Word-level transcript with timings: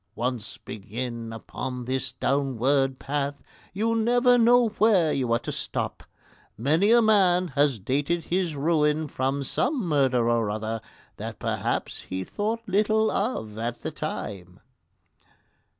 Once 0.15 0.57
begin 0.57 1.31
upon 1.31 1.85
this 1.85 2.13
downward 2.13 2.97
path, 2.97 3.43
you 3.71 3.93
never 3.95 4.35
know 4.35 4.69
where 4.79 5.13
you 5.13 5.31
are 5.31 5.37
to 5.37 5.51
stop. 5.51 6.01
Many 6.57 6.89
a 6.89 7.03
man 7.03 7.49
has 7.49 7.77
dated 7.77 8.23
his 8.23 8.55
ruin 8.55 9.07
from 9.07 9.43
some 9.43 9.85
murder 9.87 10.27
or 10.27 10.49
other 10.49 10.81
that 11.17 11.37
perhaps 11.37 11.99
he 12.01 12.23
thought 12.23 12.61
little 12.67 13.11
of 13.11 13.59
at 13.59 13.81
the 13.83 13.91
time. 13.91 14.59